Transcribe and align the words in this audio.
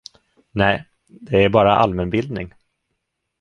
Nej, 0.53 0.85
det 1.07 1.43
är 1.43 1.49
bara 1.49 1.75
allmänbildning. 1.75 2.53